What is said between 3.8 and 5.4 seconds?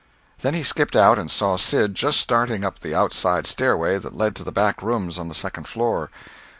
that led to the back rooms on the